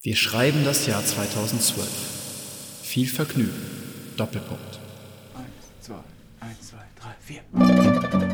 Wir 0.00 0.14
schreiben 0.14 0.64
das 0.64 0.86
Jahr 0.86 1.04
2012. 1.04 1.88
Viel 2.84 3.08
Vergnügen. 3.08 3.50
Doppelpunkt. 4.16 4.78
Eins, 5.34 5.46
zwei, 5.80 5.96
eins, 6.38 6.68
zwei, 6.68 6.84
drei, 7.00 7.16
vier. 7.20 8.27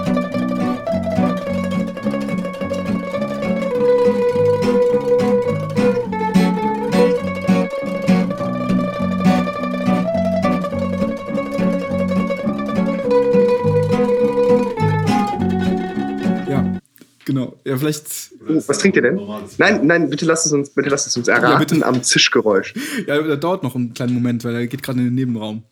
Genau. 17.34 17.56
Ja, 17.64 17.76
vielleicht. 17.76 18.06
Oh, 18.48 18.62
was 18.66 18.78
trinkt 18.78 18.96
ihr 18.96 19.02
denn? 19.02 19.20
Nein, 19.58 19.86
nein, 19.86 20.10
bitte 20.10 20.24
lasst 20.24 20.46
es 20.46 20.52
uns, 20.52 20.70
bitte 20.70 20.88
lasst 20.90 21.06
es 21.06 21.16
uns 21.16 21.28
erraten 21.28 21.58
bitte. 21.78 21.86
am 21.86 22.02
Zischgeräusch. 22.02 22.74
Ja, 23.06 23.20
der 23.20 23.36
dauert 23.36 23.62
noch 23.62 23.74
einen 23.74 23.92
kleinen 23.94 24.14
Moment, 24.14 24.44
weil 24.44 24.54
er 24.54 24.66
geht 24.66 24.82
gerade 24.82 24.98
in 25.00 25.06
den 25.06 25.14
Nebenraum. 25.14 25.62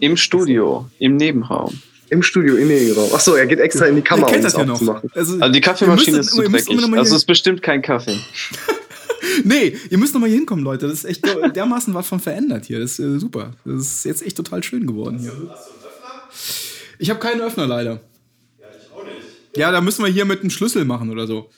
Im 0.00 0.16
Studio, 0.16 0.88
im 0.98 1.16
Nebenraum. 1.16 1.72
Im 2.10 2.22
Studio, 2.22 2.56
im 2.56 2.68
Nebenraum. 2.68 3.12
Achso, 3.14 3.34
er 3.34 3.46
geht 3.46 3.60
extra 3.60 3.86
in 3.86 3.96
die 3.96 4.02
Kamera, 4.02 4.30
Ihr 4.30 4.36
um 4.36 4.42
das 4.42 4.52
ja 4.54 4.64
noch. 4.64 4.74
aufzumachen. 4.74 5.10
Also, 5.14 5.38
Also 5.40 5.52
die 5.52 5.60
Kaffeemaschine 5.60 6.16
ihr 6.16 6.20
ist 6.20 6.34
müsst- 6.36 6.44
zu 6.46 6.50
müsst 6.50 6.68
dreckig. 6.68 6.98
Also 6.98 7.14
es 7.14 7.22
ist 7.22 7.26
bestimmt 7.26 7.62
kein 7.62 7.82
Kaffee. 7.82 8.16
Nee, 9.42 9.74
ihr 9.90 9.98
müsst 9.98 10.12
noch 10.14 10.20
mal 10.20 10.26
hier 10.28 10.36
hinkommen, 10.36 10.62
Leute. 10.64 10.86
Das 10.86 10.98
ist 10.98 11.04
echt 11.06 11.24
dermaßen 11.56 11.92
was 11.94 12.06
von 12.06 12.20
verändert 12.20 12.66
hier. 12.66 12.78
Das 12.78 12.98
ist 12.98 13.00
äh, 13.00 13.18
super. 13.18 13.52
Das 13.64 13.80
ist 13.80 14.04
jetzt 14.04 14.24
echt 14.24 14.36
total 14.36 14.62
schön 14.62 14.86
geworden 14.86 15.18
hier. 15.18 15.32
Ich 16.98 17.10
habe 17.10 17.18
keinen 17.20 17.40
Öffner 17.40 17.66
leider. 17.66 18.00
Ja, 18.60 18.66
ich 18.78 18.92
auch 18.92 19.02
nicht. 19.04 19.16
Ja, 19.56 19.70
da 19.70 19.80
müssen 19.80 20.04
wir 20.04 20.10
hier 20.12 20.24
mit 20.24 20.40
einem 20.40 20.50
Schlüssel 20.50 20.84
machen 20.84 21.10
oder 21.10 21.26
so. 21.26 21.50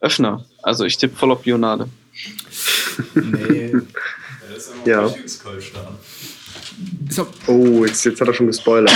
Öffner. 0.00 0.44
Also 0.62 0.84
ich 0.84 0.96
tippe 0.96 1.16
voll 1.16 1.30
auf 1.32 1.42
Bionade. 1.42 1.88
Nee. 3.14 3.72
Ja. 4.84 5.06
Ist 5.06 5.44
doch, 7.18 7.28
Oh, 7.46 7.84
jetzt, 7.84 8.04
jetzt 8.04 8.20
hat 8.20 8.26
er 8.28 8.34
schon 8.34 8.46
gespoilert. 8.48 8.90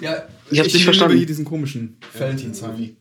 ja, 0.00 0.28
Ich 0.50 0.58
hab's 0.58 0.66
nicht 0.66 0.74
nehme 0.74 0.84
verstanden. 0.84 1.12
lieber 1.12 1.18
hier 1.18 1.26
diesen 1.26 1.44
komischen 1.44 1.96
Valentinshani. 2.16 2.94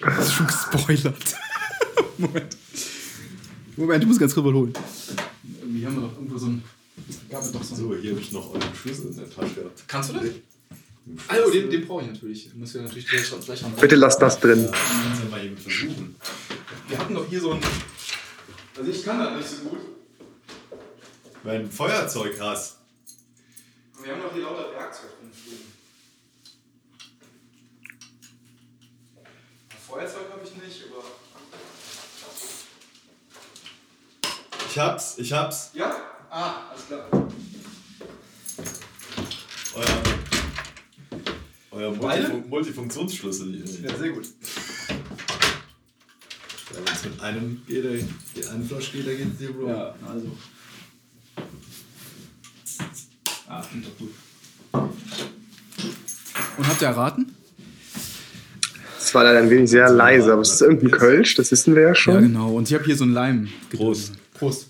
Das 0.00 0.28
ist 0.28 0.32
schon 0.34 0.46
gespoilert. 0.46 1.36
Moment. 2.18 2.56
Moment, 3.76 4.02
ich 4.04 4.08
muss 4.08 4.18
ganz 4.18 4.36
rüber 4.36 4.52
holen. 4.52 4.72
Irgendwie 5.60 5.86
haben 5.86 5.94
wir 5.96 6.02
doch 6.02 6.14
irgendwo 6.14 6.36
so 6.38 6.46
ein. 6.46 6.62
Gab 7.30 7.42
es 7.42 7.52
doch 7.52 7.62
so. 7.62 7.74
So, 7.74 7.94
hier 7.96 8.10
habe 8.12 8.20
ich 8.20 8.32
noch 8.32 8.50
euren 8.52 8.74
Schlüssel 8.74 9.06
in 9.10 9.16
der 9.16 9.30
Tasche. 9.30 9.70
Kannst 9.86 10.10
du 10.10 10.14
das? 10.14 10.24
Also, 11.28 11.50
den, 11.50 11.70
den 11.70 11.86
brauche 11.86 12.02
ich 12.02 12.08
natürlich. 12.08 12.54
Muss 12.54 12.74
ja 12.74 12.82
natürlich 12.82 13.06
gleich, 13.06 13.30
gleich 13.44 13.62
haben. 13.62 13.74
Bitte 13.76 13.96
lasst 13.96 14.20
das 14.20 14.40
drin. 14.40 14.68
Kannst 14.70 15.22
ja 15.22 15.28
mal 15.30 15.44
eben 15.44 15.56
versuchen. 15.56 16.16
Wir 16.88 16.98
hatten 16.98 17.14
doch 17.14 17.26
hier 17.28 17.40
so 17.40 17.52
ein. 17.52 17.60
Also, 18.76 18.90
ich 18.90 19.04
kann 19.04 19.18
das 19.18 19.36
nicht 19.36 19.48
so 19.48 19.68
gut. 19.68 19.80
Mein 21.42 21.70
Feuerzeug 21.70 22.38
hast. 22.40 22.76
Wir 24.02 24.12
haben 24.12 24.22
doch 24.22 24.32
hier 24.32 24.42
lauter 24.42 24.72
Werkzeug 24.72 25.10
rumfliegen. 25.22 25.66
Feuerzeug 29.86 30.30
habe 30.30 30.40
ich 30.44 30.54
nicht, 30.62 30.84
aber. 30.90 31.04
Ich 34.68 34.78
hab's, 34.78 35.18
ich 35.18 35.32
hab's. 35.32 35.70
Ja? 35.74 35.96
Ah, 36.30 36.70
alles 36.70 36.86
klar. 36.86 37.08
Euer, 39.74 40.09
euer? 41.80 41.90
Multifun 41.92 42.48
Multifunktionsschlüssel 42.48 43.52
hier. 43.52 43.90
Ja, 43.90 43.96
sehr 43.96 44.10
gut. 44.10 44.26
Ja, 46.70 46.76
Wenn 46.84 46.94
es 46.94 47.04
mit 47.04 47.20
einem 47.20 47.62
geht, 47.66 47.84
der 47.84 48.50
einen 48.52 48.66
Flasch 48.66 48.92
geht, 48.92 49.06
der 49.06 49.14
geht 49.16 49.40
dir, 49.40 49.52
Bro. 49.52 49.68
Ja, 49.68 49.94
also. 50.06 50.36
Ah, 53.48 53.62
klingt 53.68 53.86
doch 53.86 53.98
gut. 53.98 54.10
Und 56.58 56.68
habt 56.68 56.80
ihr 56.82 56.88
erraten? 56.88 57.34
Es 58.98 59.14
war 59.14 59.24
leider 59.24 59.40
ein 59.40 59.50
wenig 59.50 59.70
sehr 59.70 59.90
leise, 59.90 60.32
aber 60.32 60.42
es 60.42 60.52
ist 60.52 60.60
irgendein 60.60 60.92
Kölsch, 60.92 61.34
das 61.34 61.50
wissen 61.50 61.74
wir 61.74 61.82
ja 61.82 61.94
schon. 61.96 62.14
Ja, 62.14 62.20
genau. 62.20 62.54
Und 62.54 62.68
ich 62.68 62.74
habe 62.74 62.84
hier 62.84 62.96
so 62.96 63.02
einen 63.02 63.14
Leim. 63.14 63.48
Prost. 63.70 64.12
Prost. 64.34 64.69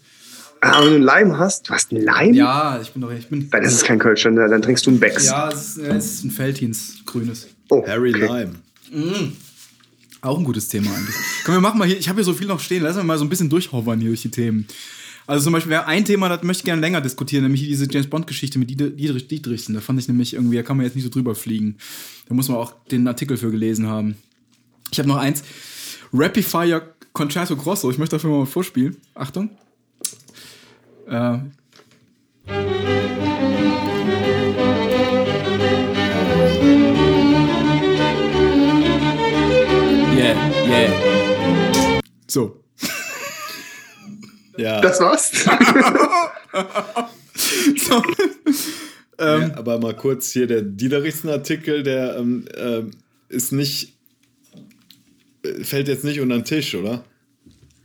Aber 0.70 0.84
wenn 0.84 0.90
du 0.90 0.96
einen 0.96 1.04
Leim 1.04 1.38
hast, 1.38 1.68
du 1.68 1.72
hast 1.72 1.92
einen 1.92 2.04
Leim? 2.04 2.34
Ja, 2.34 2.80
ich 2.80 2.92
bin 2.92 3.02
doch. 3.02 3.10
Ich 3.10 3.28
bin. 3.28 3.50
Dann 3.50 3.62
ist 3.62 3.74
es 3.74 3.84
kein 3.84 3.98
Kölsch, 3.98 4.22
dann, 4.22 4.36
dann 4.36 4.62
trinkst 4.62 4.86
du 4.86 4.90
einen 4.90 5.00
Becks. 5.00 5.26
Ja, 5.26 5.48
es 5.48 5.76
ist, 5.76 5.78
äh, 5.78 5.96
es 5.96 6.14
ist 6.14 6.24
ein 6.24 6.30
Feldhins, 6.30 7.02
grünes. 7.06 7.48
Oh, 7.68 7.86
Harry 7.86 8.10
okay. 8.14 8.26
Lime. 8.92 9.32
Auch 10.22 10.38
ein 10.38 10.44
gutes 10.44 10.68
Thema 10.68 10.94
eigentlich. 10.94 11.14
Komm, 11.44 11.54
wir 11.54 11.60
machen 11.60 11.78
mal 11.78 11.88
hier, 11.88 11.98
ich 11.98 12.08
habe 12.08 12.16
hier 12.16 12.24
so 12.24 12.34
viel 12.34 12.46
noch 12.46 12.60
stehen, 12.60 12.82
lass 12.82 12.96
uns 12.96 13.04
mal 13.04 13.16
so 13.16 13.24
ein 13.24 13.28
bisschen 13.28 13.48
durchhovern 13.48 14.00
hier 14.00 14.10
durch 14.10 14.22
die 14.22 14.30
Themen. 14.30 14.66
Also 15.26 15.44
zum 15.44 15.52
Beispiel 15.52 15.70
wäre 15.70 15.86
ein 15.86 16.04
Thema, 16.04 16.28
das 16.28 16.42
möchte 16.42 16.62
ich 16.62 16.64
gerne 16.64 16.80
länger 16.80 17.00
diskutieren, 17.00 17.44
nämlich 17.44 17.62
diese 17.62 17.86
James 17.90 18.08
Bond-Geschichte 18.08 18.58
mit 18.58 18.68
Dietrich 18.68 19.28
Dietrichsen. 19.28 19.74
Da 19.74 19.80
fand 19.80 19.98
ich 20.00 20.08
nämlich 20.08 20.34
irgendwie, 20.34 20.56
da 20.56 20.62
kann 20.62 20.76
man 20.76 20.84
jetzt 20.84 20.96
nicht 20.96 21.04
so 21.04 21.10
drüber 21.10 21.34
fliegen. 21.34 21.76
Da 22.28 22.34
muss 22.34 22.48
man 22.48 22.58
auch 22.58 22.74
den 22.90 23.06
Artikel 23.06 23.36
für 23.36 23.50
gelesen 23.50 23.86
haben. 23.86 24.16
Ich 24.90 24.98
habe 24.98 25.08
noch 25.08 25.16
eins. 25.16 25.42
Rapid 26.12 26.44
Fire 26.44 26.82
Concerto 27.12 27.56
Grosso. 27.56 27.90
Ich 27.90 27.98
möchte 27.98 28.16
dafür 28.16 28.30
mal 28.30 28.46
vorspielen. 28.46 28.96
Achtung. 29.14 29.50
Äh, 31.10 31.38
yeah, 40.16 40.36
yeah. 40.68 42.00
So. 42.28 42.62
Ja, 44.56 44.80
Das 44.82 45.00
war's? 45.00 45.30
so. 47.34 48.02
ja, 49.18 49.56
aber 49.56 49.78
mal 49.78 49.96
kurz 49.96 50.30
hier, 50.32 50.46
der 50.46 50.60
Diederichsen-Artikel, 50.62 51.82
der 51.82 52.16
ähm, 52.18 52.44
ähm, 52.56 52.90
ist 53.30 53.52
nicht, 53.52 53.96
äh, 55.42 55.64
fällt 55.64 55.88
jetzt 55.88 56.04
nicht 56.04 56.20
unter 56.20 56.36
den 56.36 56.44
Tisch, 56.44 56.74
oder? 56.74 57.04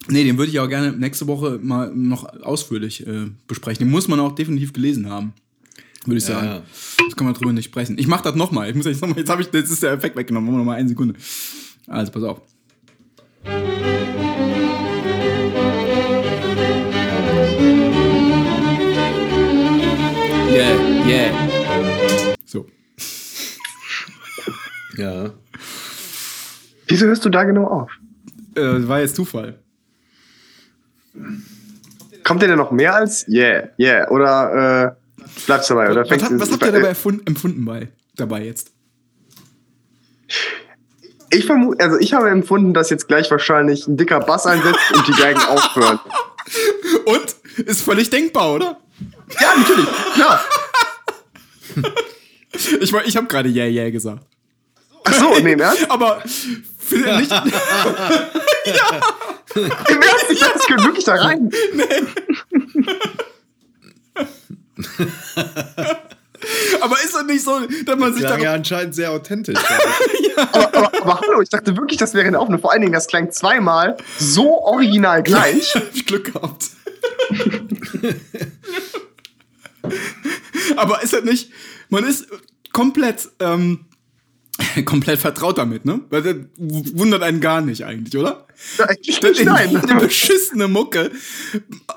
Nee, 0.07 0.23
den 0.23 0.37
würde 0.37 0.51
ich 0.51 0.59
auch 0.59 0.69
gerne 0.69 0.91
nächste 0.91 1.25
Woche 1.27 1.59
mal 1.61 1.91
noch 1.95 2.25
ausführlich 2.43 3.05
äh, 3.07 3.27
besprechen. 3.47 3.85
Den 3.85 3.91
muss 3.91 4.07
man 4.07 4.19
auch 4.19 4.35
definitiv 4.35 4.71
gelesen 4.73 5.09
haben. 5.09 5.33
Würde 6.05 6.19
ich 6.19 6.27
Ja, 6.27 6.35
sagen. 6.35 6.47
ja. 6.47 6.61
Das 7.05 7.15
kann 7.15 7.25
man 7.25 7.33
drüber 7.33 7.51
nicht 7.53 7.65
sprechen. 7.65 7.97
Ich 7.97 8.07
mach 8.07 8.21
das 8.21 8.35
nochmal. 8.35 8.69
Ich 8.69 8.75
muss 8.75 8.85
jetzt 8.85 9.01
nochmal, 9.01 9.17
jetzt 9.17 9.29
habe 9.29 9.41
ich, 9.41 9.51
jetzt 9.51 9.71
ist 9.71 9.81
der 9.81 9.93
Effekt 9.93 10.15
weggenommen. 10.15 10.45
Machen 10.45 10.55
wir 10.55 10.59
nochmal 10.59 10.77
eine 10.77 10.89
Sekunde. 10.89 11.15
Also, 11.87 12.11
pass 12.11 12.23
auf. 12.23 12.41
Yeah, 20.49 20.75
yeah. 21.05 22.35
So. 22.45 22.65
Ja. 24.97 25.31
Wieso 26.87 27.05
hörst 27.07 27.25
du 27.25 27.29
da 27.29 27.43
genau 27.43 27.65
auf? 27.67 27.91
Äh, 28.55 28.87
war 28.87 29.01
jetzt 29.01 29.15
Zufall. 29.15 29.59
Kommt 32.23 32.41
der 32.41 32.49
denn 32.49 32.57
noch 32.57 32.71
mehr 32.71 32.95
als 32.95 33.27
yeah, 33.27 33.69
yeah? 33.79 34.09
Oder 34.09 34.95
äh, 35.19 35.23
bleibt's 35.45 35.67
dabei? 35.67 35.91
Oder 35.91 36.09
Was, 36.09 36.21
was 36.39 36.51
habt 36.51 36.63
ihr 36.63 36.71
dabei 36.71 36.89
empfunden 37.25 37.65
bei, 37.65 37.89
dabei 38.15 38.43
jetzt? 38.45 38.71
Ich 41.29 41.45
vermute, 41.45 41.83
also 41.83 41.97
ich 41.99 42.13
habe 42.13 42.29
empfunden, 42.29 42.73
dass 42.73 42.89
jetzt 42.89 43.07
gleich 43.07 43.29
wahrscheinlich 43.29 43.87
ein 43.87 43.97
dicker 43.97 44.19
Bass 44.19 44.45
einsetzt 44.45 44.79
und 44.93 45.07
die 45.07 45.11
Geigen 45.13 45.39
aufhören. 45.47 45.99
Und? 47.05 47.35
Ist 47.67 47.81
völlig 47.83 48.09
denkbar, 48.09 48.53
oder? 48.53 48.79
Ja, 49.39 49.53
natürlich, 49.57 49.87
klar. 50.13 50.41
Ich, 52.79 52.93
war- 52.93 53.05
ich 53.05 53.17
habe 53.17 53.27
gerade 53.27 53.49
yeah, 53.49 53.65
yeah 53.67 53.89
gesagt. 53.89 54.25
Ach 55.03 55.13
so, 55.13 55.37
nee, 55.39 55.53
Ernst? 55.53 55.85
Aber 55.91 56.21
finde 56.79 57.17
nicht. 57.17 57.31
Im 59.55 60.01
Ernst? 60.01 60.25
Ich 60.29 60.39
dachte, 60.39 60.53
das 60.57 60.67
gehört 60.67 60.83
wirklich 60.83 61.05
da 61.05 61.15
rein. 61.15 61.49
aber 66.81 66.95
ist 67.03 67.15
doch 67.15 67.23
nicht 67.23 67.43
so, 67.43 67.59
dass 67.85 67.97
man 67.97 68.13
sich 68.13 68.23
Klang 68.23 68.39
ja 68.41 68.51
da. 68.51 68.55
anscheinend 68.55 68.95
sehr 68.95 69.11
authentisch. 69.11 69.57
Aber, 70.37 70.75
aber, 70.75 71.01
aber 71.01 71.21
hallo, 71.21 71.41
ich 71.41 71.47
dachte 71.47 71.77
wirklich, 71.77 71.97
das 71.97 72.13
wäre 72.13 72.27
eine 72.27 72.37
Aufnahme. 72.37 72.61
Vor 72.61 72.69
allen 72.73 72.81
Dingen, 72.81 72.91
das 72.91 73.07
klang 73.07 73.31
zweimal 73.31 73.95
so 74.19 74.61
original 74.65 75.23
gleich. 75.23 75.73
Hab 75.75 75.83
ich 75.93 76.05
Glück 76.05 76.33
gehabt. 76.33 76.71
aber 80.75 81.01
ist 81.03 81.13
das 81.13 81.23
nicht. 81.23 81.51
Man 81.87 82.03
ist 82.03 82.27
komplett. 82.73 83.29
Ähm, 83.39 83.85
komplett 84.85 85.19
vertraut 85.19 85.57
damit, 85.57 85.85
ne? 85.85 86.01
Weil 86.09 86.21
das 86.21 86.35
wundert 86.57 87.23
einen 87.23 87.41
gar 87.41 87.61
nicht 87.61 87.83
eigentlich, 87.85 88.17
oder? 88.17 88.45
Ja, 88.77 88.85
eigentlich 88.85 89.19
Das 89.19 89.31
nicht, 89.31 89.39
ist 89.41 89.45
nein. 89.45 89.75
eine 89.75 89.99
beschissene 89.99 90.67
Mucke. 90.67 91.11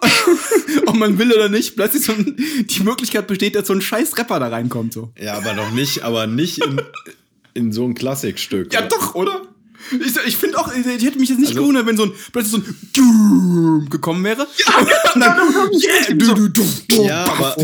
Ob 0.87 0.97
man 0.97 1.19
will 1.19 1.33
oder 1.33 1.49
nicht, 1.49 1.77
plötzlich 1.77 2.05
so 2.05 2.13
ein, 2.13 2.37
die 2.69 2.83
Möglichkeit 2.83 3.27
besteht, 3.27 3.55
dass 3.55 3.69
so 3.69 3.75
ein 3.75 3.81
scheiß 3.81 4.17
Rapper 4.19 4.41
da 4.41 4.49
reinkommt. 4.49 4.93
So. 4.93 5.13
ja, 5.21 5.35
aber 5.35 5.55
noch 5.55 5.71
nicht, 5.71 6.03
aber 6.03 6.27
nicht 6.27 6.65
in, 6.65 6.81
in 7.55 7.73
so 7.73 7.85
ein 7.85 7.95
Klassikstück. 7.95 8.73
Ja, 8.73 8.83
doch, 8.83 9.15
oder? 9.15 9.43
Ich, 9.93 10.17
ich 10.27 10.37
finde 10.37 10.59
auch, 10.59 10.71
ich 10.75 10.85
hätte 10.85 11.19
mich 11.19 11.29
jetzt 11.31 11.39
nicht 11.39 11.55
gewundert, 11.55 11.87
wenn 11.87 11.97
so 11.97 12.05
ein 12.05 12.13
plötzlich 12.33 12.53
so 12.53 12.59
ein 12.59 12.77
Dum 12.95 13.87
gekommen 13.89 14.23
wäre. 14.25 14.43
Und 15.15 15.21
dann, 15.21 15.39
yeah, 15.73 16.35
du, 16.35 16.49
du, 16.49 16.65
du. 16.89 17.05
Ja, 17.05 17.25
aber, 17.25 17.57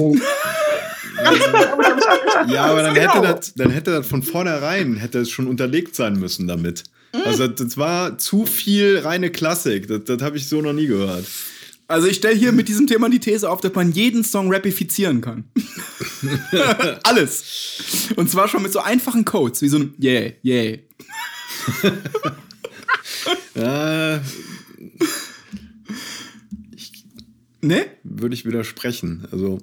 ja, 2.48 2.64
aber 2.66 2.82
dann 2.82 2.96
hätte 2.96 3.20
das, 3.22 3.54
dann 3.54 3.70
hätte 3.70 3.90
das 3.92 4.06
von 4.06 4.22
vornherein 4.22 4.96
hätte 4.96 5.18
es 5.20 5.30
schon 5.30 5.46
unterlegt 5.46 5.94
sein 5.94 6.18
müssen 6.18 6.46
damit. 6.46 6.84
Also 7.24 7.46
das 7.46 7.76
war 7.76 8.18
zu 8.18 8.44
viel 8.46 8.98
reine 8.98 9.30
Klassik. 9.30 9.86
Das, 9.86 10.04
das 10.04 10.20
habe 10.22 10.36
ich 10.36 10.48
so 10.48 10.60
noch 10.60 10.72
nie 10.72 10.86
gehört. 10.86 11.26
Also 11.86 12.06
ich 12.06 12.16
stelle 12.16 12.34
hier 12.34 12.52
mit 12.52 12.68
diesem 12.68 12.86
Thema 12.86 13.10
die 13.10 13.20
These 13.20 13.48
auf, 13.48 13.60
dass 13.60 13.74
man 13.74 13.92
jeden 13.92 14.24
Song 14.24 14.52
rapifizieren 14.52 15.20
kann. 15.20 15.44
Alles. 17.02 18.08
Und 18.16 18.30
zwar 18.30 18.48
schon 18.48 18.62
mit 18.62 18.72
so 18.72 18.80
einfachen 18.80 19.24
Codes, 19.24 19.60
wie 19.62 19.68
so 19.68 19.78
ein 19.78 19.94
Yeah, 20.02 20.32
yeah. 20.44 20.78
Ne? 27.60 27.86
würde 28.02 28.34
ich 28.34 28.44
widersprechen. 28.44 29.26
Also 29.30 29.58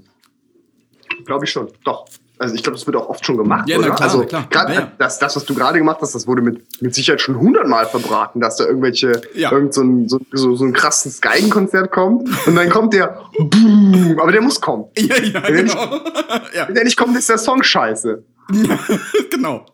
Glaube 1.26 1.46
ich 1.46 1.52
schon. 1.52 1.68
Doch. 1.84 2.06
Also 2.38 2.56
ich 2.56 2.64
glaube, 2.64 2.76
das 2.76 2.88
wird 2.88 2.98
auch 2.98 3.08
oft 3.08 3.24
schon 3.24 3.38
gemacht. 3.38 3.70
Ja, 3.70 3.78
klar, 3.78 4.02
also 4.02 4.24
klar. 4.24 4.48
grad 4.50 4.70
Ja, 4.70 4.76
ja. 4.76 4.92
Das, 4.98 5.20
das, 5.20 5.36
was 5.36 5.46
du 5.46 5.54
gerade 5.54 5.78
gemacht 5.78 5.98
hast, 6.02 6.16
das 6.16 6.26
wurde 6.26 6.42
mit, 6.42 6.82
mit 6.82 6.96
Sicherheit 6.96 7.22
schon 7.22 7.40
hundertmal 7.40 7.86
verbraten, 7.86 8.42
dass 8.42 8.56
da 8.56 8.66
irgendwelche 8.66 9.22
Ja. 9.36 9.52
irgend 9.52 9.76
so 9.76 9.82
ein, 9.84 10.10
so, 10.10 10.20
so, 10.32 10.56
so 10.56 10.66
ein 10.66 10.74
krasses 10.74 11.22
Geigenkonzert 11.22 11.92
kommt 11.92 12.28
und 12.48 12.56
dann 12.56 12.68
kommt 12.72 12.96
der 12.96 13.22
Boom, 13.38 14.18
aber 14.20 14.32
der 14.32 14.42
muss 14.42 14.60
kommen. 14.60 14.86
Ja, 14.98 15.18
ja, 15.22 15.44
Wenn 15.48 15.68
genau. 15.68 15.84
ja, 16.56 16.68
Wenn 16.68 16.74
der 16.74 16.84
nicht 16.84 16.98
kommt, 16.98 17.16
ist 17.16 17.30
der 17.30 17.38
Song 17.38 17.62
scheiße. 17.62 18.24
genau. 19.30 19.66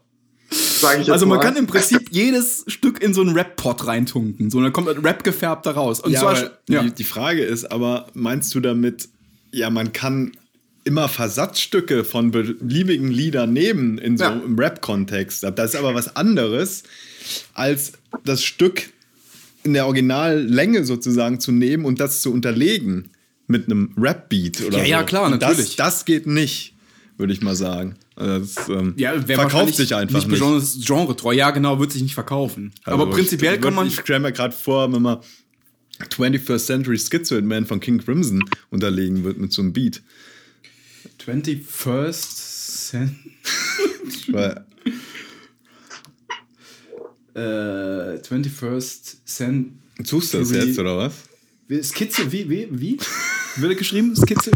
Sag 0.50 0.94
ich 1.00 1.08
jetzt 1.08 1.12
Also 1.12 1.26
man 1.26 1.38
mal. 1.38 1.44
kann 1.46 1.56
im 1.56 1.68
Prinzip 1.68 2.08
jedes 2.12 2.66
Stück 2.68 3.02
in 3.02 3.14
so 3.14 3.22
einen 3.22 3.34
Rap-Pot 3.34 3.88
reintunken. 3.88 4.50
So, 4.50 4.62
dann 4.62 4.74
kommt 4.74 4.90
ein 4.90 4.98
Rap 4.98 5.24
gefärbt 5.24 5.66
da 5.66 5.72
raus. 5.72 6.02
Und 6.02 6.12
ja, 6.12 6.20
zwar, 6.20 6.36
ja. 6.68 6.84
Die, 6.84 6.92
die 6.92 7.04
Frage 7.06 7.44
ist 7.44 7.72
aber, 7.72 8.08
meinst 8.14 8.54
du 8.56 8.60
damit, 8.60 9.08
ja, 9.52 9.70
man 9.70 9.94
kann 9.94 10.34
immer 10.88 11.07
Versatzstücke 11.10 12.04
von 12.04 12.31
beliebigen 12.31 13.12
Liedern 13.12 13.54
nehmen 13.54 13.98
in 14.00 14.18
so 14.18 14.24
Ja. 14.24 14.31
im 14.44 14.57
Rap-Kontext? 14.57 15.44
Das 15.44 15.74
ist 15.74 15.75
aber 15.80 15.94
was 15.94 16.16
anderes, 16.16 16.84
als 17.54 17.94
das 18.25 18.44
Stück 18.44 18.89
in 19.63 19.74
der 19.74 19.86
Originallänge 19.86 20.86
sozusagen 20.86 21.39
zu 21.39 21.51
nehmen 21.51 21.86
und 21.86 22.00
das 22.00 22.22
zu 22.22 22.31
unterlegen 22.31 23.10
mit 23.48 23.66
einem 23.66 23.94
Rap-Beat 23.98 24.62
oder 24.62 24.78
Ja, 24.80 24.84
so. 24.84 24.89
ja, 24.89 25.04
klar, 25.04 25.25
Und 25.25 25.39
natürlich. 25.42 25.75
Das, 25.75 25.95
das 25.95 26.06
geht 26.06 26.25
nicht, 26.25 26.74
würde 27.18 27.34
ich 27.34 27.42
mal 27.42 27.56
sagen. 27.56 27.95
Also 28.16 28.56
Das, 28.56 28.69
ähm, 28.69 28.94
ja, 28.98 29.22
verkauft 29.22 29.75
sich 29.75 29.94
einfach 29.94 30.16
nicht. 30.16 30.28
nicht. 30.28 30.39
besonders 30.39 30.80
genretreu. 30.86 31.34
Ja, 31.34 31.51
genau, 31.51 31.80
wird 31.80 31.92
sich 31.92 32.01
nicht 32.01 32.16
verkaufen. 32.16 32.72
Also 32.84 33.00
Aber 33.01 33.12
prinzipiell 33.12 33.56
ich, 33.56 33.62
kann 33.62 33.75
man. 33.75 33.88
Ich 33.88 34.00
stelle 34.00 34.19
mir 34.22 34.31
gerade 34.31 34.56
vor, 34.56 34.92
wenn 34.92 35.01
man 35.04 35.19
21st 36.00 36.66
Century 36.66 36.98
Schizoid 36.98 37.44
Man 37.44 37.66
von 37.66 37.80
King 37.80 38.00
Crimson 38.00 38.44
unterlegen 38.69 39.24
wird 39.24 39.38
mit 39.38 39.51
so 39.51 39.62
einem 39.62 39.74
Beat. 39.74 40.01
21st 41.27 42.89
Cent. 42.89 43.15
Weil, 44.29 44.65
Äh, 47.35 48.19
21st 48.19 49.18
Cent. 49.25 49.74
suchst 50.03 50.33
du 50.33 50.39
das 50.39 50.50
jetzt, 50.51 50.79
oder 50.79 50.97
was? 50.97 51.13
Wie- 51.68 51.83
Skizze, 51.83 52.31
wie, 52.31 52.50
wie, 52.50 52.68
wie? 52.71 52.97
Wird 53.57 53.77
geschrieben? 53.77 54.15
Skizze? 54.15 54.50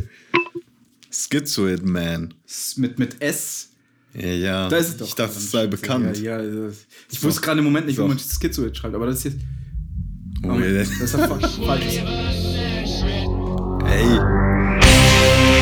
Schizoid 1.12 1.84
Man. 1.86 2.34
Mit, 2.78 2.98
mit 2.98 3.22
S. 3.22 3.70
Ja, 4.16 4.28
ja. 4.28 4.68
Da 4.70 4.78
ist 4.78 4.88
es 4.90 4.98
doch. 4.98 5.08
Ich 5.08 5.14
dachte, 5.14 5.38
es 5.38 5.52
sei 5.52 5.68
bekannt. 5.68 6.18
Ja, 6.18 6.42
ja, 6.42 6.70
ich 7.12 7.20
So. 7.20 7.28
wusste 7.28 7.42
gerade 7.42 7.60
im 7.60 7.66
Moment 7.66 7.86
nicht, 7.86 7.98
wie 7.98 8.02
So. 8.02 8.08
man 8.08 8.18
Schizoid 8.18 8.76
schreibt, 8.76 8.96
aber 8.96 9.06
das 9.06 9.18
ist 9.18 9.26
jetzt. 9.26 9.38
Oh, 10.44 10.54
Oh, 10.54 10.60
das 10.60 10.90
ist 10.90 11.12
fa- 11.12 11.28
falsch. 11.66 11.86
ey, 11.86 12.02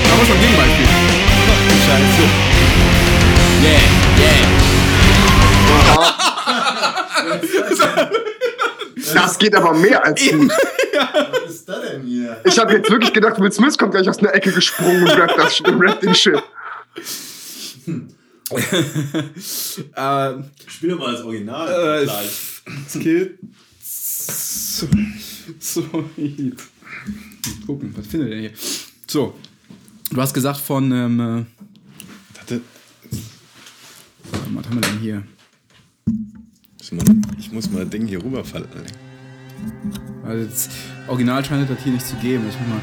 Da 0.06 0.16
muss 0.18 0.30
man 0.30 0.40
Gegenbeispiel. 0.40 0.59
Scheiße. 1.90 2.24
Yeah, 3.64 3.82
yeah. 4.20 4.46
Das 9.16 9.40
geht 9.40 9.56
aber 9.56 9.74
mehr 9.74 10.06
als 10.06 10.22
gut. 10.30 10.52
Was 10.52 11.50
ist 11.50 11.68
da 11.68 11.80
denn 11.80 12.04
hier? 12.04 12.40
Ich 12.46 12.60
habe 12.60 12.74
jetzt 12.74 12.92
wirklich 12.92 13.12
gedacht, 13.12 13.40
Will 13.40 13.52
Smith 13.52 13.76
kommt 13.76 13.94
gleich 13.94 14.08
aus 14.08 14.20
einer 14.20 14.36
Ecke 14.36 14.52
gesprungen 14.52 15.02
und 15.02 15.10
rappt, 15.10 15.36
das, 15.36 15.64
rappt 15.66 16.04
den 16.04 16.14
Shit. 16.14 16.44
Äh, 19.96 20.34
Spiel 20.68 20.90
doch 20.90 21.00
mal 21.00 21.12
das 21.14 21.24
Original. 21.24 22.04
Äh, 22.04 22.10
Skill. 22.90 23.38
So, 23.80 24.88
so. 25.60 25.82
Gucken, 27.66 27.94
was 27.96 28.08
findet 28.08 28.32
er 28.32 28.40
hier? 28.40 28.52
So. 29.08 29.36
Du 30.12 30.22
hast 30.22 30.34
gesagt 30.34 30.60
von. 30.60 30.92
Ähm, 30.92 31.46
was 34.32 34.66
haben 34.66 34.76
wir 34.76 34.82
denn 34.82 35.00
hier? 35.00 35.24
ich 37.38 37.52
muss 37.52 37.70
mal 37.70 37.82
das 37.82 37.90
Ding 37.90 38.08
hier 38.08 38.24
rüberfallen. 38.24 38.68
Also 40.24 40.46
das 40.46 40.70
Original 41.08 41.44
scheint 41.44 41.64
es 41.64 41.76
das 41.76 41.84
hier 41.84 41.94
nicht 41.94 42.06
zu 42.06 42.16
geben. 42.18 42.46
Ich 42.50 42.60
muss 42.60 42.68
mal. 42.68 42.82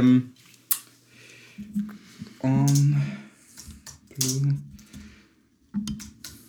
Ähm, 0.00 0.30
on 2.40 3.02
Blue 4.16 4.54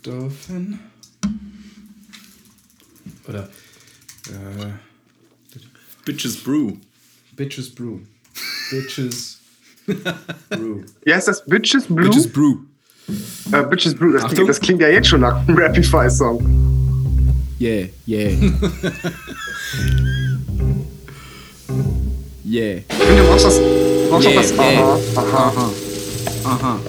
Dolphin. 0.02 0.80
Oder, 3.28 3.50
äh, 4.30 4.72
Bitches 6.06 6.38
Brew. 6.38 6.78
Bitches 7.36 7.70
Brew. 7.70 8.00
Bitches 8.72 9.42
Brew. 10.50 10.84
Wie 11.04 11.14
heißt 11.14 11.28
das? 11.28 11.46
Bitches 11.46 11.88
Blue? 11.88 12.10
Bitches 12.10 12.32
Brew. 12.32 12.60
Äh, 13.52 13.64
Bitches 13.64 13.96
Blue. 13.96 14.14
Das 14.14 14.32
klingt, 14.32 14.50
das 14.50 14.62
klingt 14.62 14.82
ja 14.82 14.88
jetzt 14.88 15.10
schon 15.10 15.22
nach 15.22 15.46
einem 15.46 15.58
Rapify-Song. 15.58 16.40
Yeah, 17.60 17.90
yeah. 18.08 18.32
yeah. 22.52 22.82
Finde, 22.90 23.22
du 23.22 23.28
brauchst 23.30 23.46
das. 23.46 23.58
Du 23.58 23.64
brauchst 24.10 24.28
Yeah, 24.28 24.42
das. 24.42 24.52
yeah. 24.52 25.00
Aha, 25.16 25.48
aha. 25.48 25.72
Aha. 26.44 26.56
Aha. 26.56 26.80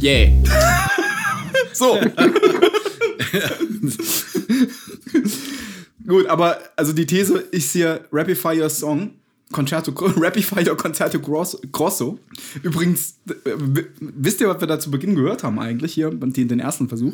yeah. 0.00 0.30
so. 1.72 1.98
Gut, 6.06 6.26
aber 6.26 6.58
also 6.76 6.92
die 6.92 7.06
These 7.06 7.38
ist 7.52 7.72
hier 7.72 8.04
Rapify 8.12 8.58
Your 8.60 8.70
Song. 8.70 9.10
Concerto, 9.52 9.92
Rapify 10.16 10.66
Your 10.66 10.76
Concerto 10.76 11.20
Grosso. 11.20 11.58
Grosso. 11.70 12.18
Übrigens, 12.62 13.16
äh, 13.28 13.50
wisst 14.00 14.40
ihr, 14.40 14.48
was 14.48 14.60
wir 14.60 14.66
da 14.66 14.80
zu 14.80 14.90
Beginn 14.90 15.14
gehört 15.14 15.42
haben 15.42 15.58
eigentlich 15.58 15.92
hier, 15.92 16.10
den 16.10 16.58
ersten 16.58 16.88
Versuch? 16.88 17.12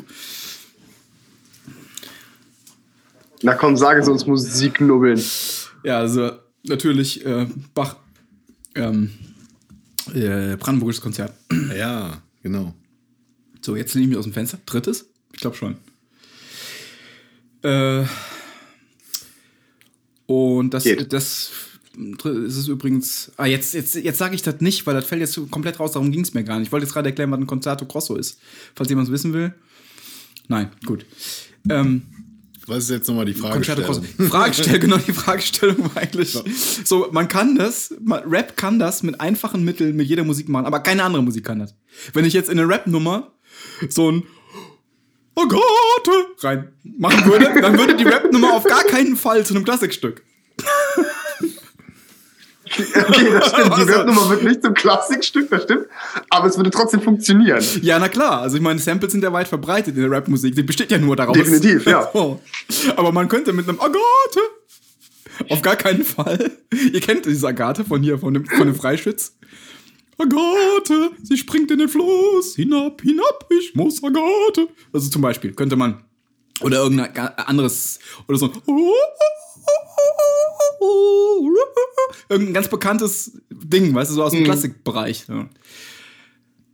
Na 3.41 3.55
komm, 3.55 3.77
sage 3.77 4.03
sie 4.03 4.11
uns 4.11 4.25
Musik 4.25 4.81
nubbeln. 4.81 5.21
Ja, 5.83 5.99
also 5.99 6.31
natürlich 6.63 7.25
äh, 7.25 7.47
Bach, 7.73 7.95
ähm, 8.75 9.11
äh, 10.13 10.57
Brandenburgisches 10.57 11.01
Konzert. 11.01 11.33
Ja, 11.75 12.21
genau. 12.43 12.73
So, 13.61 13.75
jetzt 13.75 13.95
nehme 13.95 14.05
ich 14.05 14.09
mich 14.09 14.17
aus 14.17 14.25
dem 14.25 14.33
Fenster. 14.33 14.59
Drittes? 14.65 15.09
Ich 15.33 15.39
glaube 15.39 15.55
schon. 15.55 15.77
Äh, 17.61 18.05
und 20.25 20.73
das, 20.73 20.83
Geht. 20.83 21.11
das 21.11 21.51
ist 22.23 22.55
es 22.55 22.67
übrigens. 22.67 23.31
Ah, 23.37 23.45
jetzt, 23.45 23.73
jetzt, 23.73 23.95
jetzt 23.95 24.17
sage 24.17 24.35
ich 24.35 24.41
das 24.41 24.61
nicht, 24.61 24.85
weil 24.85 24.93
das 24.93 25.05
fällt 25.05 25.21
jetzt 25.21 25.33
so 25.33 25.47
komplett 25.47 25.79
raus. 25.79 25.93
Darum 25.93 26.11
ging 26.11 26.21
es 26.21 26.33
mir 26.33 26.43
gar 26.43 26.59
nicht. 26.59 26.67
Ich 26.67 26.71
wollte 26.71 26.85
jetzt 26.85 26.93
gerade 26.93 27.09
erklären, 27.09 27.31
was 27.31 27.39
ein 27.39 27.47
Concerto 27.47 27.85
Grosso 27.85 28.15
ist. 28.15 28.39
Falls 28.75 28.89
jemand 28.89 29.07
es 29.07 29.13
wissen 29.13 29.33
will. 29.33 29.53
Nein, 30.47 30.69
gut. 30.85 31.05
Ähm, 31.69 32.03
Was 32.69 32.83
ist 32.83 32.89
jetzt 32.91 33.07
nochmal 33.07 33.25
die 33.25 33.33
Fragestellung? 33.33 34.03
Fragestellung, 34.29 34.79
genau, 34.79 34.97
die 34.97 35.13
Fragestellung 35.13 35.77
war 35.83 36.03
eigentlich. 36.03 36.37
So, 36.85 37.07
man 37.11 37.27
kann 37.27 37.55
das, 37.55 37.93
man, 37.99 38.23
Rap 38.23 38.55
kann 38.55 38.79
das 38.79 39.03
mit 39.03 39.19
einfachen 39.19 39.63
Mitteln 39.63 39.95
mit 39.95 40.07
jeder 40.07 40.23
Musik 40.23 40.49
machen, 40.49 40.65
aber 40.65 40.79
keine 40.79 41.03
andere 41.03 41.23
Musik 41.23 41.45
kann 41.45 41.59
das. 41.59 41.75
Wenn 42.13 42.25
ich 42.25 42.33
jetzt 42.33 42.49
in 42.49 42.59
eine 42.59 42.69
Rap-Nummer 42.69 43.31
so 43.89 44.11
ein 44.11 44.23
Agathe 45.35 45.61
rein 46.41 46.69
machen 46.83 47.25
würde, 47.25 47.59
dann 47.61 47.77
würde 47.77 47.95
die 47.95 48.03
Rap-Nummer 48.03 48.53
auf 48.53 48.63
gar 48.63 48.83
keinen 48.83 49.15
Fall 49.15 49.45
zu 49.45 49.55
einem 49.55 49.65
Klassikstück. 49.65 50.23
Okay, 53.09 53.27
das 53.31 53.49
stimmt. 53.49 53.77
Die 53.77 53.81
Rap-Nummer 53.81 54.29
wird 54.29 54.43
nicht 54.43 54.63
zum 54.63 54.73
Klassikstück, 54.73 55.49
das 55.49 55.63
stimmt. 55.63 55.87
Aber 56.29 56.47
es 56.47 56.57
würde 56.57 56.69
trotzdem 56.69 57.01
funktionieren. 57.01 57.63
Ja, 57.81 57.99
na 57.99 58.09
klar. 58.09 58.41
Also 58.41 58.57
ich 58.57 58.61
meine, 58.61 58.79
Samples 58.79 59.11
sind 59.11 59.23
ja 59.23 59.33
weit 59.33 59.47
verbreitet 59.47 59.95
in 59.95 60.01
der 60.01 60.11
Rapmusik. 60.11 60.55
Die 60.55 60.63
besteht 60.63 60.91
ja 60.91 60.97
nur 60.97 61.15
daraus. 61.15 61.35
Definitiv, 61.37 61.85
ja. 61.85 62.09
So. 62.13 62.41
Aber 62.95 63.11
man 63.11 63.27
könnte 63.27 63.53
mit 63.53 63.67
einem 63.67 63.79
Agathe 63.79 64.39
auf 65.49 65.61
gar 65.61 65.75
keinen 65.75 66.03
Fall. 66.03 66.51
Ihr 66.91 66.99
kennt 66.99 67.25
diese 67.25 67.47
Agathe 67.47 67.85
von 67.85 68.03
hier, 68.03 68.19
von 68.19 68.33
dem, 68.33 68.45
von 68.45 68.67
dem 68.67 68.75
Freischütz. 68.75 69.37
Agathe, 70.17 71.11
sie 71.23 71.37
springt 71.37 71.71
in 71.71 71.79
den 71.79 71.87
Fluss, 71.87 72.55
hinab, 72.55 73.01
hinab, 73.01 73.49
ich 73.57 73.73
muss 73.73 74.03
Agathe. 74.03 74.67
Also 74.91 75.09
zum 75.09 75.21
Beispiel 75.21 75.53
könnte 75.53 75.77
man, 75.77 76.03
oder 76.59 76.83
irgendein 76.83 77.15
anderes, 77.37 77.99
oder 78.27 78.37
so 78.37 78.47
ein, 78.47 78.51
irgendein 82.29 82.53
ganz 82.53 82.67
bekanntes 82.67 83.39
Ding, 83.49 83.93
weißt 83.93 84.11
du, 84.11 84.15
so 84.15 84.23
aus 84.23 84.31
dem 84.31 84.43
Klassikbereich. 84.43 85.25
Ja. 85.27 85.47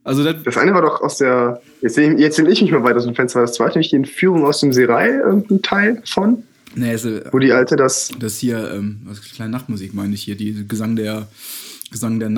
Also 0.04 0.24
das, 0.24 0.36
Das 0.44 0.58
eine 0.58 0.74
war 0.74 0.82
doch 0.84 1.02
aus 1.02 1.18
der. 1.18 1.62
Jetzt 1.82 1.98
nehme 1.98 2.20
jetzt 2.20 2.38
ich 2.38 2.62
mich 2.62 2.72
mal 2.72 2.84
weiter 2.84 2.98
aus 2.98 3.06
dem 3.06 3.16
Fenster. 3.16 3.42
Das 3.42 3.54
zweite 3.54 3.74
nämlich 3.74 3.90
die 3.90 3.96
Entführung 3.96 4.46
aus 4.46 4.60
dem 4.60 4.72
Seerei, 4.72 5.10
irgendein 5.10 5.62
Teil 5.64 6.04
von, 6.06 6.44
nee, 6.76 6.94
ist, 6.94 7.06
äh, 7.06 7.24
wo 7.32 7.40
die 7.40 7.52
Alte 7.52 7.76
das. 7.76 8.12
Das 8.20 8.38
hier, 8.38 8.72
ähm, 8.72 9.02
was 9.06 9.22
kleine 9.22 9.52
Nachtmusik 9.52 9.94
meine 9.94 10.14
ich 10.14 10.24
hier, 10.24 10.36
die 10.36 10.68
Gesang 10.68 10.96
der 10.96 11.28
Gesang 11.92 12.20
der 12.20 12.30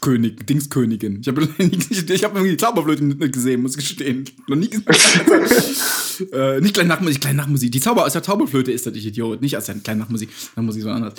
Nachtkönig, 0.00 0.46
Dingskönigin. 0.46 1.20
Ich 1.20 1.28
habe 1.28 1.42
ich 1.58 2.24
hab 2.24 2.34
irgendwie 2.34 2.50
die 2.50 2.56
Zauberflöte 2.56 3.04
nicht 3.04 3.32
gesehen, 3.32 3.62
muss 3.62 3.76
ich 3.76 3.86
gestehen. 3.86 4.24
Noch 4.48 4.56
nie 4.56 4.68
gesehen. 4.68 4.86
äh, 6.32 6.60
nicht 6.60 6.74
kleine 6.74 6.88
Nachtmusik, 6.88 7.20
kleine 7.20 7.36
Nachtmusik. 7.36 7.70
Die 7.72 7.80
Zauber 7.80 8.06
aus 8.06 8.12
der 8.12 8.22
Zauberflöte 8.22 8.72
ist 8.72 8.86
das, 8.86 8.94
ich 8.94 9.06
Idiot. 9.06 9.42
Nicht 9.42 9.56
aus 9.56 9.66
der 9.66 9.74
kleinen 9.76 10.00
Nachtmusik. 10.00 10.30
Nachtmusik 10.56 10.82
so 10.82 10.90
anders. 10.90 11.14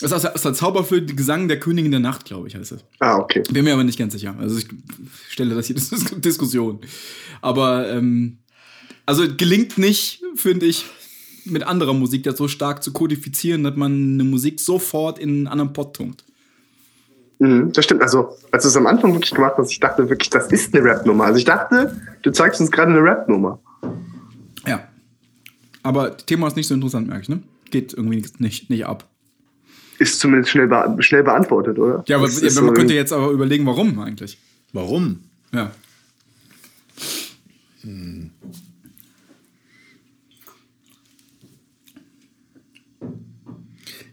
Das 0.00 0.10
ist 0.10 0.12
aus 0.12 0.22
der, 0.22 0.34
aus 0.34 0.42
der 0.42 0.54
Zauberflöte, 0.54 1.14
Gesang 1.14 1.48
der 1.48 1.58
Königin 1.58 1.90
der 1.90 2.00
Nacht, 2.00 2.24
glaube 2.24 2.48
ich, 2.48 2.54
heißt 2.54 2.72
das. 2.72 2.84
Ah, 3.00 3.16
okay. 3.18 3.42
Bin 3.50 3.64
mir 3.64 3.72
aber 3.72 3.84
nicht 3.84 3.98
ganz 3.98 4.12
sicher. 4.12 4.34
Also 4.38 4.58
ich 4.58 4.66
stelle 5.28 5.54
das 5.54 5.66
hier 5.66 5.76
eine 5.76 6.20
Diskussion. 6.20 6.80
Aber 7.42 7.90
ähm, 7.90 8.38
also 9.06 9.24
gelingt 9.36 9.76
nicht, 9.76 10.22
finde 10.36 10.66
ich, 10.66 10.84
mit 11.44 11.64
anderer 11.64 11.94
Musik 11.94 12.22
das 12.22 12.36
so 12.36 12.46
stark 12.46 12.82
zu 12.84 12.92
kodifizieren, 12.92 13.64
dass 13.64 13.74
man 13.74 14.14
eine 14.14 14.24
Musik 14.24 14.60
sofort 14.60 15.18
in 15.18 15.30
einen 15.30 15.46
anderen 15.48 15.72
Pott 15.72 15.96
tunkt. 15.96 16.24
Mhm, 17.40 17.72
das 17.72 17.86
stimmt. 17.86 18.02
Also, 18.02 18.36
als 18.52 18.64
du 18.64 18.68
es 18.68 18.76
am 18.76 18.86
Anfang 18.86 19.14
wirklich 19.14 19.34
gemacht 19.34 19.54
hast, 19.56 19.72
ich 19.72 19.80
dachte 19.80 20.08
wirklich, 20.10 20.28
das 20.28 20.52
ist 20.52 20.74
eine 20.74 20.84
Rap-Nummer. 20.84 21.24
Also, 21.24 21.38
ich 21.38 21.46
dachte, 21.46 21.98
du 22.22 22.30
zeigst 22.30 22.60
uns 22.60 22.70
gerade 22.70 22.92
eine 22.92 23.02
Rap-Nummer. 23.02 23.58
Ja. 24.66 24.86
Aber 25.82 26.10
das 26.10 26.26
Thema 26.26 26.46
ist 26.48 26.56
nicht 26.56 26.68
so 26.68 26.74
interessant, 26.74 27.08
merke 27.08 27.22
ich, 27.22 27.28
ne? 27.30 27.42
Geht 27.70 27.94
irgendwie 27.94 28.22
nicht, 28.38 28.68
nicht 28.68 28.84
ab. 28.84 29.08
Ist 29.98 30.20
zumindest 30.20 30.50
schnell, 30.50 30.68
be 30.68 30.96
schnell 31.00 31.22
beantwortet, 31.22 31.78
oder? 31.78 32.04
Ja, 32.06 32.16
aber 32.18 32.28
ja, 32.28 32.46
ist 32.46 32.54
man 32.56 32.66
so 32.66 32.72
könnte 32.74 32.92
jetzt 32.92 33.12
aber 33.12 33.30
überlegen, 33.30 33.64
warum 33.64 33.98
eigentlich. 34.00 34.38
Warum? 34.74 35.20
Ja. 35.52 35.70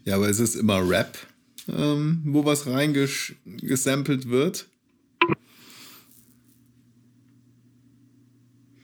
Ja, 0.05 0.15
aber 0.15 0.29
ist 0.29 0.39
es 0.39 0.55
immer 0.55 0.89
Rap, 0.89 1.17
ähm, 1.67 2.21
wo 2.25 2.45
was 2.45 2.67
reingesampelt 2.67 4.29
wird? 4.29 4.67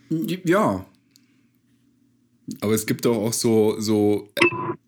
Ja. 0.09 0.85
Aber 2.61 2.73
es 2.73 2.85
gibt 2.85 3.05
doch 3.05 3.15
auch 3.15 3.33
so, 3.33 3.79
so 3.79 4.29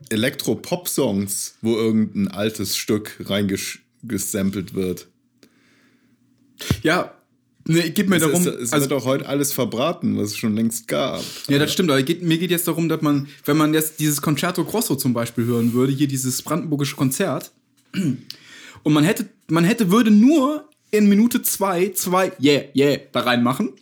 Elektro-Pop-Songs, 0.10 1.58
wo 1.62 1.76
irgendein 1.76 2.28
altes 2.28 2.78
Stück 2.78 3.18
reingesampelt 3.26 4.74
wird. 4.74 5.08
Ja. 6.84 7.14
Nee, 7.68 7.90
geht 7.90 8.10
mir 8.10 8.18
Es, 8.18 8.22
darum. 8.22 8.42
ist, 8.42 8.48
es 8.48 8.74
also, 8.74 8.90
wird 8.90 8.92
doch 8.92 9.06
heute 9.06 9.28
alles 9.28 9.52
verbraten, 9.52 10.18
was 10.18 10.32
es 10.32 10.38
schon 10.38 10.56
längst 10.56 10.88
gab. 10.88 11.24
Ja, 11.48 11.58
das 11.58 11.74
stimmt, 11.74 11.90
aber 11.90 12.04
geht, 12.04 12.22
mir 12.22 12.38
geht 12.38 12.52
jetzt 12.52 12.68
darum, 12.68 12.90
dass 12.90 13.02
man, 13.02 13.28
wenn 13.46 13.58
man 13.58 13.74
jetzt 13.74 14.00
dieses 14.00 14.22
Concerto 14.22 14.64
Grosso 14.64 14.96
zum 14.96 15.14
Beispiel 15.14 15.46
hören 15.46 15.74
würde, 15.74 15.92
hier 15.92 16.08
dieses 16.08 16.44
brandenburgische 16.44 16.96
Konzert, 16.96 17.52
und 18.84 18.94
man 18.94 19.04
hätte, 19.04 19.28
man 19.50 19.64
hätte, 19.64 19.92
würde 19.92 20.12
nur 20.12 20.70
in 20.92 21.10
Minute 21.10 21.42
zwei, 21.42 21.90
zwei, 21.90 22.32
yeah, 22.42 22.64
yeah, 22.76 23.00
da 23.12 23.22
reinmachen 23.22 23.74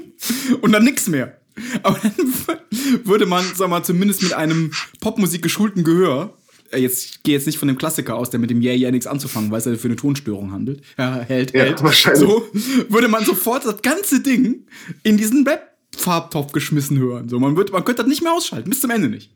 und 0.60 0.72
dann 0.72 0.84
nix 0.84 1.08
mehr. 1.08 1.38
Aber 1.82 1.98
dann 2.02 2.12
würde 3.04 3.26
man, 3.26 3.44
sag 3.54 3.68
mal, 3.70 3.82
zumindest 3.82 4.22
mit 4.22 4.32
einem 4.34 4.72
Popmusik 5.00 5.42
geschulten 5.42 5.84
Gehör, 5.84 6.36
äh, 6.72 6.78
jetzt, 6.80 7.04
ich 7.04 7.22
gehe 7.22 7.34
jetzt 7.34 7.46
nicht 7.46 7.58
von 7.58 7.68
dem 7.68 7.78
Klassiker 7.78 8.16
aus, 8.16 8.30
der 8.30 8.40
mit 8.40 8.50
dem 8.50 8.60
Yeah, 8.60 8.74
yeah 8.74 8.90
nichts 8.90 9.06
anzufangen 9.06 9.50
weiß, 9.50 9.66
er 9.66 9.76
für 9.76 9.88
eine 9.88 9.96
Tonstörung 9.96 10.52
handelt, 10.52 10.82
ja, 10.98 11.20
hält, 11.20 11.54
Ja, 11.54 11.64
hält, 11.64 11.82
wahrscheinlich. 11.82 12.20
so, 12.20 12.48
würde 12.88 13.08
man 13.08 13.24
sofort 13.24 13.64
das 13.64 13.82
ganze 13.82 14.20
Ding 14.20 14.66
in 15.02 15.16
diesen 15.16 15.46
Web-Farbtopf 15.46 16.52
geschmissen 16.52 16.98
hören. 16.98 17.28
So, 17.28 17.38
man, 17.38 17.56
wird, 17.56 17.72
man 17.72 17.84
könnte 17.84 18.02
das 18.02 18.08
nicht 18.08 18.22
mehr 18.22 18.32
ausschalten, 18.32 18.70
bis 18.70 18.80
zum 18.80 18.90
Ende 18.90 19.08
nicht. 19.08 19.30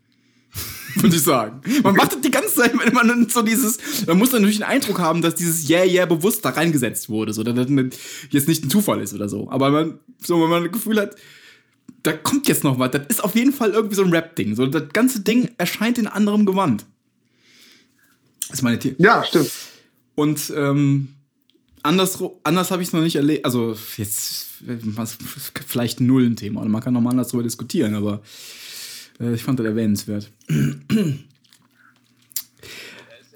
Würde 1.02 1.16
ich 1.16 1.22
sagen. 1.22 1.60
Man 1.82 1.96
wartet 1.96 2.24
die 2.24 2.30
ganze 2.30 2.54
Zeit, 2.54 2.72
wenn 2.78 2.94
man 2.94 3.28
so 3.28 3.42
dieses, 3.42 4.06
man 4.06 4.18
muss 4.18 4.30
dann 4.30 4.42
natürlich 4.42 4.62
einen 4.62 4.72
Eindruck 4.72 4.98
haben, 4.98 5.22
dass 5.22 5.34
dieses 5.34 5.68
Yeah, 5.68 5.84
yeah 5.84 6.06
bewusst 6.06 6.44
da 6.44 6.50
reingesetzt 6.50 7.08
wurde, 7.08 7.32
so, 7.32 7.42
dass 7.42 7.54
das 7.54 7.68
jetzt 8.30 8.48
nicht 8.48 8.64
ein 8.64 8.70
Zufall 8.70 9.00
ist 9.00 9.14
oder 9.14 9.28
so. 9.28 9.50
Aber 9.50 9.70
man, 9.70 9.98
so, 10.22 10.42
wenn 10.42 10.50
man 10.50 10.64
das 10.64 10.72
Gefühl 10.72 11.00
hat, 11.00 11.16
da 12.02 12.12
kommt 12.12 12.48
jetzt 12.48 12.64
noch 12.64 12.78
was, 12.78 12.90
das 12.92 13.06
ist 13.08 13.24
auf 13.24 13.34
jeden 13.34 13.52
Fall 13.52 13.70
irgendwie 13.70 13.94
so 13.94 14.02
ein 14.02 14.12
Rap-Ding. 14.12 14.56
So, 14.56 14.66
das 14.66 14.84
ganze 14.92 15.20
Ding 15.20 15.50
erscheint 15.58 15.98
in 15.98 16.06
anderem 16.06 16.46
Gewand. 16.46 16.86
Das 18.48 18.58
ist 18.58 18.62
meine 18.62 18.78
Theorie. 18.78 19.02
Ja, 19.02 19.22
stimmt. 19.24 19.50
Und 20.14 20.52
ähm, 20.56 21.08
anders, 21.82 22.22
anders 22.42 22.70
habe 22.70 22.82
ich 22.82 22.88
es 22.88 22.94
noch 22.94 23.02
nicht 23.02 23.16
erlebt. 23.16 23.44
Also 23.44 23.76
jetzt 23.96 24.48
vielleicht 25.66 26.00
null 26.00 26.26
ein 26.26 26.36
Thema. 26.36 26.64
Man 26.64 26.82
kann 26.82 26.94
nochmal 26.94 27.12
anders 27.12 27.28
darüber 27.28 27.44
diskutieren, 27.44 27.94
aber 27.94 28.22
ich 29.20 29.42
fand 29.42 29.58
das 29.58 29.66
erwähnenswert. 29.66 30.30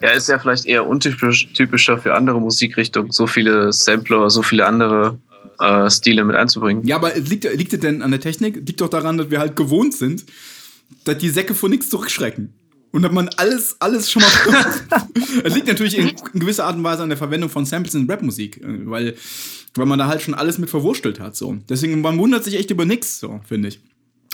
Ja, 0.00 0.10
ist 0.10 0.28
ja 0.28 0.38
vielleicht 0.38 0.66
eher 0.66 0.86
untypisch 0.86 1.52
typischer 1.52 1.98
für 1.98 2.14
andere 2.14 2.40
Musikrichtungen, 2.40 3.10
so 3.10 3.26
viele 3.26 3.72
Sampler, 3.72 4.28
so 4.28 4.42
viele 4.42 4.66
andere 4.66 5.18
äh, 5.60 5.88
Stile 5.90 6.24
mit 6.24 6.36
einzubringen. 6.36 6.86
Ja, 6.86 6.96
aber 6.96 7.14
liegt, 7.14 7.44
liegt 7.54 7.72
es 7.72 7.80
denn 7.80 8.02
an 8.02 8.10
der 8.10 8.20
Technik? 8.20 8.56
Liegt 8.66 8.80
doch 8.80 8.88
daran, 8.88 9.18
dass 9.18 9.30
wir 9.30 9.38
halt 9.38 9.56
gewohnt 9.56 9.94
sind, 9.94 10.24
dass 11.04 11.18
die 11.18 11.30
Säcke 11.30 11.54
vor 11.54 11.68
nichts 11.68 11.90
zurückschrecken. 11.90 12.52
Und 12.90 13.02
dass 13.02 13.12
man 13.12 13.28
alles, 13.36 13.76
alles 13.80 14.10
schon 14.10 14.22
mal. 14.22 14.30
Es 15.42 15.54
liegt 15.54 15.66
natürlich 15.66 15.98
in, 15.98 16.08
in 16.08 16.40
gewisser 16.40 16.64
Art 16.64 16.76
und 16.76 16.84
Weise 16.84 17.02
an 17.02 17.08
der 17.08 17.18
Verwendung 17.18 17.50
von 17.50 17.64
Samples 17.64 17.94
in 17.94 18.08
Rapmusik, 18.08 18.58
äh, 18.58 18.86
weil, 18.86 19.16
weil 19.74 19.86
man 19.86 19.98
da 19.98 20.06
halt 20.06 20.22
schon 20.22 20.34
alles 20.34 20.58
mit 20.58 20.70
verwurstelt 20.70 21.18
hat. 21.18 21.34
So. 21.34 21.56
Deswegen, 21.68 22.00
man 22.00 22.18
wundert 22.18 22.44
sich 22.44 22.56
echt 22.56 22.70
über 22.70 22.84
nichts, 22.84 23.18
so, 23.18 23.40
finde 23.46 23.68
ich. 23.68 23.80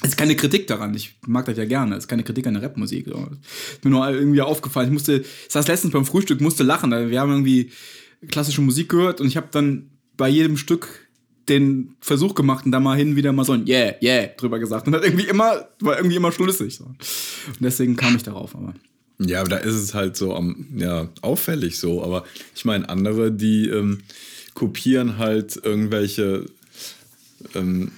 Ist 0.02 0.16
keine 0.16 0.34
Kritik 0.34 0.66
daran, 0.66 0.94
ich 0.94 1.16
mag 1.26 1.44
das 1.44 1.58
ja 1.58 1.66
gerne. 1.66 1.94
Es 1.94 2.04
ist 2.04 2.08
keine 2.08 2.24
Kritik 2.24 2.46
an 2.46 2.54
der 2.54 2.62
Rapmusik. 2.62 3.06
Mir 3.06 3.90
nur 3.90 4.08
irgendwie 4.08 4.40
aufgefallen. 4.40 4.88
Ich 4.88 4.92
musste, 4.92 5.20
ich 5.20 5.26
saß 5.52 5.68
letztens 5.68 5.92
beim 5.92 6.06
Frühstück, 6.06 6.40
musste 6.40 6.62
lachen. 6.62 6.90
Wir 7.10 7.20
haben 7.20 7.30
irgendwie 7.30 7.70
klassische 8.28 8.62
Musik 8.62 8.88
gehört 8.88 9.20
und 9.20 9.26
ich 9.26 9.36
habe 9.36 9.48
dann 9.50 9.90
bei 10.16 10.28
jedem 10.28 10.56
Stück 10.56 11.08
den 11.48 11.96
Versuch 12.00 12.34
gemacht 12.34 12.64
und 12.64 12.72
da 12.72 12.80
mal 12.80 12.96
hin 12.96 13.16
wieder 13.16 13.32
mal 13.32 13.44
so 13.44 13.52
ein 13.52 13.66
Yeah, 13.66 13.94
yeah 14.00 14.28
drüber 14.36 14.58
gesagt. 14.58 14.86
Und 14.86 14.92
das 14.92 15.02
irgendwie 15.04 15.26
immer, 15.26 15.68
war 15.80 15.96
irgendwie 15.96 16.16
immer 16.16 16.32
schlüssig. 16.32 16.76
So. 16.76 16.84
Und 16.84 16.96
deswegen 17.60 17.96
kam 17.96 18.16
ich 18.16 18.22
darauf, 18.22 18.54
aber. 18.54 18.74
Ja, 19.18 19.40
aber 19.40 19.50
da 19.50 19.56
ist 19.58 19.74
es 19.74 19.92
halt 19.92 20.16
so 20.16 20.34
am, 20.34 20.66
ja, 20.76 21.08
auffällig 21.20 21.78
so. 21.78 22.02
Aber 22.02 22.24
ich 22.54 22.64
meine, 22.64 22.88
andere, 22.88 23.32
die 23.32 23.68
ähm, 23.68 24.00
kopieren 24.54 25.18
halt 25.18 25.60
irgendwelche 25.62 26.46
ähm, 27.54 27.90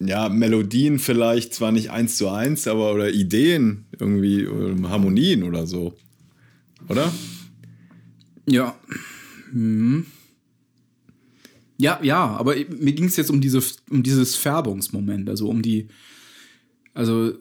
ja, 0.00 0.28
Melodien 0.28 0.98
vielleicht 0.98 1.54
zwar 1.54 1.72
nicht 1.72 1.90
eins 1.90 2.16
zu 2.16 2.28
eins, 2.28 2.66
aber 2.66 2.92
oder 2.92 3.10
Ideen 3.10 3.84
irgendwie, 3.98 4.42
ähm, 4.42 4.88
Harmonien 4.88 5.42
oder 5.42 5.66
so. 5.66 5.94
Oder? 6.88 7.12
Ja. 8.46 8.74
Hm. 9.52 10.06
Ja, 11.76 11.98
ja, 12.02 12.26
aber 12.36 12.56
mir 12.56 12.92
ging 12.92 13.06
es 13.06 13.16
jetzt 13.16 13.30
um, 13.30 13.40
diese, 13.40 13.62
um 13.90 14.02
dieses 14.02 14.36
Färbungsmoment, 14.36 15.28
also 15.30 15.48
um 15.48 15.62
die, 15.62 15.88
also 16.92 17.32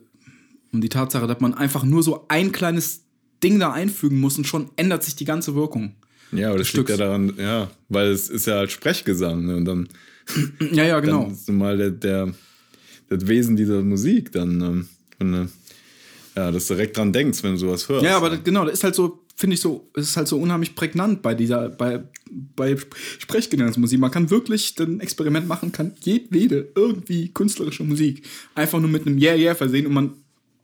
um 0.72 0.82
die 0.82 0.90
Tatsache, 0.90 1.28
dass 1.28 1.40
man 1.40 1.54
einfach 1.54 1.84
nur 1.84 2.04
so 2.04 2.26
ein 2.30 2.52
kleines 2.52 3.04
Ding 3.44 3.60
da 3.60 3.72
einfügen 3.72 4.20
muss 4.20 4.38
und 4.38 4.48
schon 4.48 4.70
ändert 4.76 5.04
sich 5.04 5.16
die 5.16 5.26
ganze 5.26 5.56
Wirkung. 5.56 5.96
Ja, 6.32 6.50
aber 6.50 6.60
das 6.60 6.72
liegt 6.74 6.90
ja 6.90 6.98
daran, 6.98 7.34
ja, 7.38 7.72
weil 7.90 8.10
es 8.10 8.30
ist 8.30 8.46
ja 8.46 8.56
halt 8.56 8.72
Sprechgesang. 8.72 9.46
Ne? 9.46 9.56
Und 9.56 9.66
dann, 9.66 9.90
Ja, 10.72 10.84
ja, 10.86 11.00
genau. 11.00 11.24
dann 11.24 11.32
ist 11.32 11.50
mal 11.50 11.78
der, 11.78 11.92
der, 11.92 12.34
das 13.10 13.28
Wesen 13.28 13.56
dieser 13.56 13.82
Musik 13.82 14.32
dann, 14.32 14.62
ähm, 14.62 14.90
wenn, 15.18 15.32
du, 15.32 15.50
ja, 16.36 16.52
dass 16.52 16.68
du 16.68 16.76
direkt 16.76 16.98
dran 16.98 17.12
denkst, 17.12 17.44
wenn 17.44 17.54
du 17.54 17.58
sowas 17.58 17.90
hörst. 17.90 18.06
Ja, 18.06 18.18
aber 18.18 18.30
das, 18.30 18.44
genau, 18.44 18.66
das 18.66 18.76
ist 18.76 18.84
halt 18.84 18.96
so, 18.96 19.24
finde 19.36 19.54
ich 19.56 19.62
so, 19.62 19.90
es 19.96 20.10
ist 20.10 20.18
halt 20.18 20.28
so 20.28 20.38
unheimlich 20.40 20.76
prägnant 20.76 21.22
bei 21.22 21.34
dieser, 21.34 21.70
bei, 21.70 22.04
bei 22.56 22.78
Sprechgenernsmusik. 23.20 24.00
Man 24.00 24.12
kann 24.12 24.30
wirklich 24.30 24.76
ein 24.80 25.00
Experiment 25.00 25.48
machen, 25.48 25.72
kann 25.72 25.94
jedwede 26.02 26.72
irgendwie 26.76 27.30
künstlerische 27.30 27.84
Musik 27.84 28.26
einfach 28.56 28.80
nur 28.80 28.90
mit 28.90 29.08
einem 29.08 29.18
Yeah, 29.18 29.36
Yeah 29.36 29.56
versehen 29.56 29.88
und 29.88 29.94
man 29.94 30.14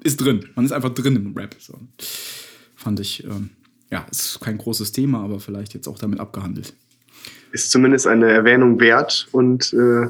ist 0.03 0.17
drin. 0.17 0.45
Man 0.55 0.65
ist 0.65 0.72
einfach 0.72 0.93
drin 0.93 1.15
im 1.15 1.36
Rap. 1.36 1.55
So. 1.60 1.79
Fand 2.75 3.00
ich, 3.00 3.24
ähm, 3.24 3.51
ja, 3.91 4.05
ist 4.12 4.39
kein 4.41 4.57
großes 4.57 4.91
Thema, 4.91 5.24
aber 5.24 5.39
vielleicht 5.39 5.74
jetzt 5.74 5.88
auch 5.88 5.98
damit 5.98 6.19
abgehandelt. 6.19 6.74
Ist 7.56 7.72
zumindest 7.72 8.06
eine 8.06 8.30
Erwähnung 8.30 8.82
wert 8.82 9.30
und 9.32 9.72
äh, 9.72 10.10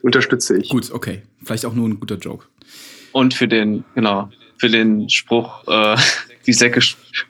unterstütze 0.00 0.56
ich. 0.56 0.70
Gut, 0.70 0.90
okay. 0.90 1.20
Vielleicht 1.44 1.66
auch 1.66 1.74
nur 1.74 1.86
ein 1.86 2.00
guter 2.00 2.16
Joke. 2.16 2.46
Und 3.12 3.34
für 3.34 3.46
den, 3.46 3.84
genau, 3.94 4.30
für 4.56 4.70
den 4.70 5.10
Spruch, 5.10 5.68
äh, 5.68 5.96
die 6.46 6.54
Säcke 6.54 6.80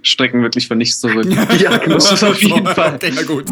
strecken 0.02 0.42
wirklich 0.42 0.68
für 0.68 0.76
nichts 0.76 1.00
zurück. 1.00 1.26
Ja, 1.58 1.76
genau. 1.78 1.96
Das 1.96 2.12
ist 2.12 2.22
auf 2.22 2.40
jeden 2.40 2.68
Fall. 2.68 2.94
Okay, 2.94 3.10
na 3.12 3.22
gut. 3.22 3.46